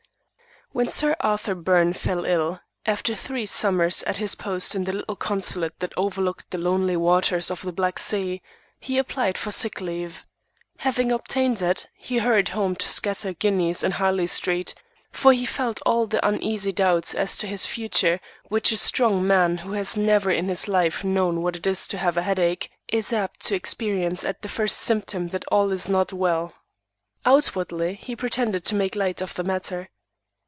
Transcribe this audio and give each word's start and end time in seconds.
CHAPTER 0.73 0.77
I 0.79 0.83
When 0.83 0.87
Sir 0.87 1.15
Arthur 1.19 1.55
Byrne 1.55 1.91
fell 1.91 2.23
ill, 2.25 2.61
after 2.85 3.13
three 3.13 3.45
summers 3.45 4.03
at 4.03 4.15
his 4.19 4.35
post 4.35 4.73
in 4.73 4.85
the 4.85 4.93
little 4.93 5.17
consulate 5.17 5.77
that 5.81 5.91
overlooked 5.97 6.49
the 6.49 6.57
lonely 6.57 6.95
waters 6.95 7.51
of 7.51 7.61
the 7.63 7.73
Black 7.73 7.99
Sea, 7.99 8.41
he 8.79 8.97
applied 8.97 9.37
for 9.37 9.51
sick 9.51 9.81
leave. 9.81 10.25
Having 10.77 11.11
obtained 11.11 11.61
it, 11.61 11.89
he 11.93 12.19
hurried 12.19 12.47
home 12.55 12.77
to 12.77 12.87
scatter 12.87 13.33
guineas 13.33 13.83
in 13.83 13.91
Harley 13.91 14.27
Street; 14.27 14.73
for 15.11 15.33
he 15.33 15.45
felt 15.45 15.81
all 15.85 16.07
the 16.07 16.25
uneasy 16.25 16.71
doubts 16.71 17.13
as 17.13 17.35
to 17.35 17.47
his 17.47 17.65
future 17.65 18.21
which 18.47 18.71
a 18.71 18.77
strong 18.77 19.27
man 19.27 19.57
who 19.57 19.73
has 19.73 19.97
never 19.97 20.31
in 20.31 20.47
his 20.47 20.69
life 20.69 21.03
known 21.03 21.41
what 21.41 21.57
it 21.57 21.67
is 21.67 21.85
to 21.89 21.97
have 21.97 22.15
a 22.15 22.23
headache 22.23 22.71
is 22.87 23.11
apt 23.11 23.41
to 23.41 23.55
experience 23.55 24.23
at 24.23 24.41
the 24.41 24.47
first 24.47 24.77
symptom 24.77 25.27
that 25.27 25.43
all 25.51 25.73
is 25.73 25.89
not 25.89 26.13
well. 26.13 26.53
Outwardly, 27.25 27.95
he 27.95 28.15
pretended 28.15 28.63
to 28.63 28.75
make 28.75 28.95
light 28.95 29.19
of 29.21 29.33
the 29.33 29.43
matter. 29.43 29.89